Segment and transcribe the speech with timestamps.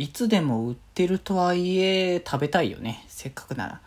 [0.00, 3.04] いつでも売ってるとはいえ食べたいよね。
[3.08, 3.80] せっかくなら。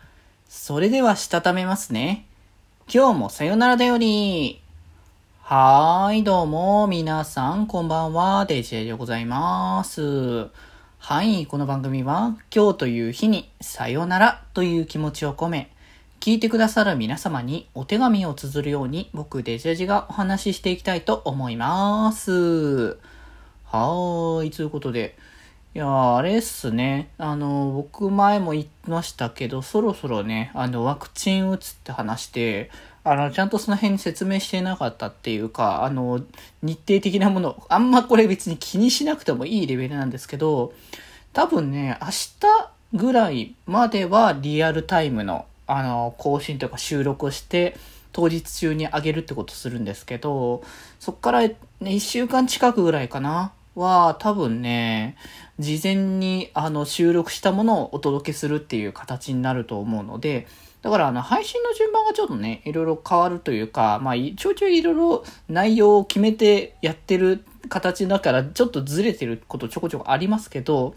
[0.46, 2.26] それではしたためますね。
[2.92, 4.60] 今日もさよならだより。
[5.40, 10.48] はーい、どうも、皆さん、こんばんは、デジェでございます。
[10.98, 15.72] はい、この番組は、今日という日に、さよならという気持ちを込め、
[16.20, 22.98] 聞いてくださる皆様にお手紙を綴るように、僕、デジェジがお話ししていきたいと思います。
[23.64, 25.16] はーい、ということで、
[25.74, 27.08] いやあれっすね。
[27.16, 32.70] あの、僕前も言いましたけど、そろそろね、あの、ワクチン打つって話して、
[33.04, 36.20] あの、ちゃんとその辺に説明してなかったっていうか、あの、
[36.60, 40.74] 日程的なもの、あんまこれ別に気にしなくてもいいレベルなんですけど、
[41.32, 47.78] 多分ね、明日ぐらいまではリアルタイムの、あの、更新というか収録して、
[48.12, 50.62] 当日中に上げるってことするんですけど、
[51.00, 53.52] そっからね、1週間近くぐらいかな。
[53.74, 55.16] は、多分ね、
[55.58, 60.46] 事前にあの収録したものをお届けするっていう形になると思うので、
[60.82, 70.94] だからあの配信の順番がちょっとね、いろいろ変わるというか、まあ、ちょいちょいいろいろ内容を決めてやってる形だから、ちょっとずれてることちょこちょこありますけど、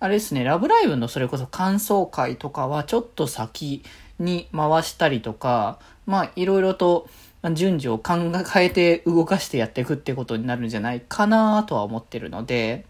[0.00, 3.82] あれですね、ラブライブのそれこそ感想会とかはちょっと先
[4.18, 7.08] に回したりとか、まあ、いろいろと、
[7.46, 8.14] ま順序を考
[8.56, 12.84] えて動かしてやっていくってことになるんじゃないかなとは思ってるので、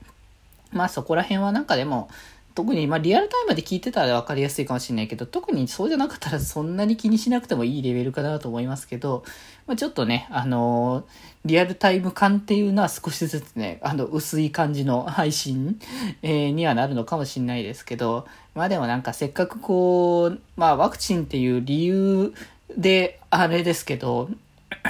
[0.72, 2.08] まあそこら辺はなんかでも、
[2.54, 9.24] 特にまあリアルタイムで聞いてたら分かりやすいかもしれないけど、特にそうじゃなかったらそんなに気にしなくてもいいレベルかなと思いますけど、
[9.66, 11.04] まあ、ちょっとね、あのー、
[11.44, 15.78] リアルタイム感っていうのは少しずつね、あの薄い感じの配信、
[16.22, 22.32] えー、にはなるのかもしれないですけど、まあでもなんかせっかくこう、まあワクチンっていう理由
[22.76, 24.30] であれですけど、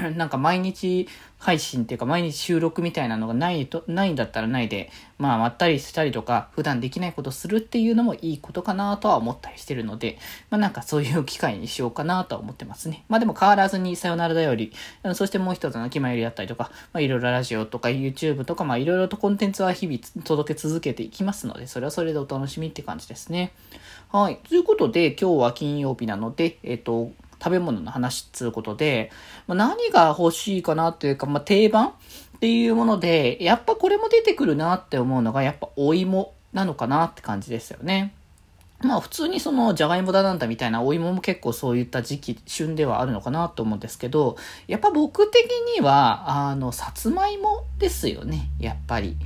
[0.16, 1.08] なんか毎日
[1.39, 10.19] 配信っていうか毎日収録みたいなのがないと、ないんだったらないで、まあまったりしたりとか、普段できないことするっていうのもいいことかなとは思ったりしてるので、
[10.50, 13.05] まあなんかそういう機会にしようかなとは思ってますね。
[13.08, 14.72] まあでも変わらずにさよならだより、
[15.14, 23.52] そしてもう一つの気まよりだったりとか、まあいろいろラジオとか YouTube とか、まあいろいろとコンテンツは日々届け続けていきますので、それはそれでお楽しみって感じですね。
[24.11, 24.39] はい。
[24.48, 27.11] ということで、今日は金曜日なので、えっ、と、
[27.42, 29.11] 食べ物の話っつうことで、
[29.47, 31.92] まあ、何が欲しいかなっていうか、まあ、定番っ
[32.41, 38.14] ていうもので、やっぱこれも出てくるなって思うのが、やっぱお芋なのかなって感じですよね。
[38.83, 44.36] まあ普通にそのじゃがいもだなんだみたいなお芋も結構そういった時期、旬ではあるのかなと思うんですけど、
[44.67, 49.17] やっぱ僕的には、あの、さつまいもですよね、やっぱり。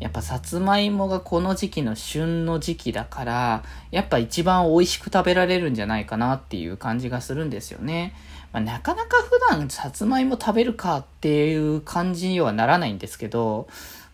[0.00, 8.14] やっぱさつまいもがこの時期の旬の時期だから、やっぱ一番美味しく食べられるんじゃないかなっていう感じがするんですよね。
[8.52, 13.66] まあ、なかなか普段さつまいも食べるかっていう感じにはならないんですけど、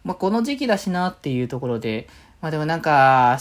[0.04, 2.08] まあ、この時期だしなっていうところで、
[2.40, 3.38] まあでもなんか、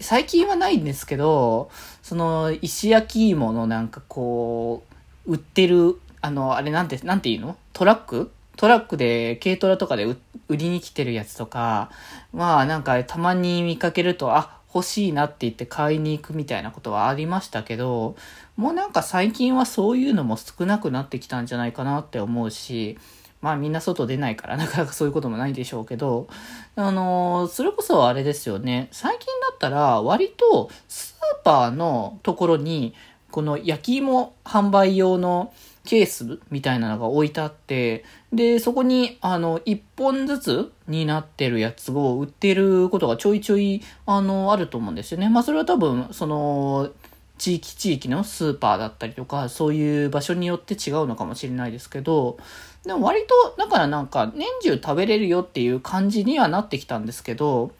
[0.00, 1.70] 最近はないんですけど、
[2.02, 4.84] その石焼き芋のなんかこ
[5.26, 7.56] う、売ってる、あの、あれなんて、なんていうの？
[7.72, 8.30] トラック？
[8.58, 10.04] トラックで軽トラとかで
[10.48, 11.90] 売りに来てるやつとか、
[12.32, 18.16] まあなんかたまに見かけると、あ、欲しいなって言って買いに行くみたいなことはありましたけど、
[18.56, 22.98] もうなんか最近はそういうのも少なくなってきたんじゃないかなって思うし、
[23.40, 26.26] まあみんな外出ないからなかなかそういうこともないでしょうけど、
[26.74, 28.88] あのー、それこそあれですよね。
[28.90, 32.92] 最近だったら割とスーパーのところに、
[33.30, 35.52] この焼き芋販売用の
[35.88, 45.30] ケースみたいなのが置いてあって、で、そこに、あの、一本ずつになってるやつを売ってることがちょいちょい、あの、あると思うんですよね。
[45.30, 46.90] まあ、それは多分、その、
[47.38, 52.36] 地域地域のスーパーだったりとか、そういう場所によって違うのかもしれないですけど、
[52.84, 57.70] でも割と、だからなんか、年中食べれるよっていう感じにはなってきたんですけど、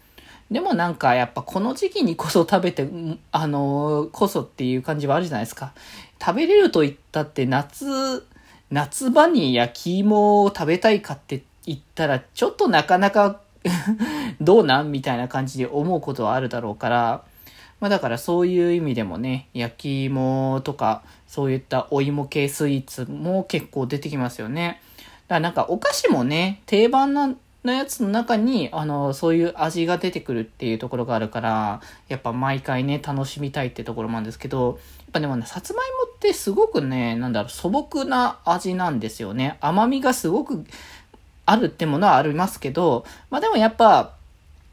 [0.50, 2.88] でもなんかやっぱこの時期にこそ食べて、
[3.32, 5.72] あのー、こそっていう感じはあるじゃないですか。
[6.20, 8.26] 食べれると言ったって夏、
[8.70, 13.40] 夏場に焼き芋を食べたいかって言ったら、ちょっとなかなか
[14.40, 17.24] どうなんみたいな感じで思うことはあるだろうから、
[17.80, 24.80] まあだからそういう意味でもね、焼き芋とか、そういったお芋系スイーツも結構出てきますよね。
[25.28, 27.34] だからなんかお菓子もね、定番な
[27.68, 39.58] のやつの中に、あの、そういう味が出てくるっていうところがあるから、やっぱ毎回ね、楽しみたいってところなんですけど、やっぱでもね、さつまいもってすごくね、なんだろう、素朴な味なんですよね。
[39.60, 40.64] 甘みがすごく
[41.46, 44.17] あるってものはありますけど、まあでもやっぱ、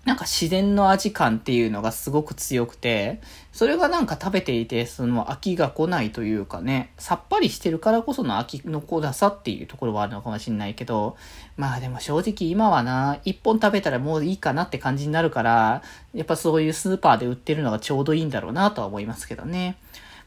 [0.06, 3.22] なんか自然の味感っていうのがすごく強くて、
[3.52, 11.18] それがなんか食べていて、その飽きが来ないというかね、さっぱりしてるからこその飽きの濃ださっていうところはあるのかもしれないけど、
[11.58, 15.82] まあでも正直今はな、一本食べたらもういいかなって感じになるから、
[16.14, 19.78] やっぱそういうスーパーで売ってるのがちょうどいいんだろうなとは思いますけどね。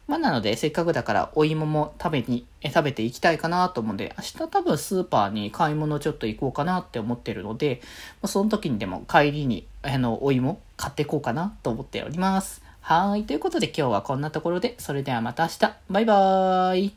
[0.08, 7.82] まあなので、せっかくだからお芋も食べに、え食べていきたいかなと思うんで、明日多分スーパーに買い物ちょっと行こうかなって思ってるので、
[8.22, 12.62] まあ、その時にでも帰りに、あの、お芋買っていこうかなと思っております。
[12.80, 13.24] はい。
[13.24, 15.76] ということで今日はこんなところで、それではまた明日。
[15.90, 16.94] バイバーイ。